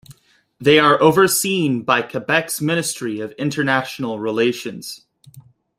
They 0.59 0.79
are 0.79 0.99
overseen 0.99 1.83
by 1.83 2.01
Quebec's 2.01 2.59
Ministry 2.59 3.19
of 3.19 3.33
International 3.33 4.17
Relations. 4.17 5.05